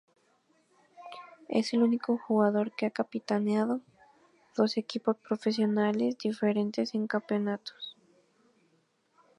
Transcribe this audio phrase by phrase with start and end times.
[1.47, 3.81] Es el único jugador que ha capitaneado
[4.57, 7.95] dos equipos profesionales diferentes en campeonatos.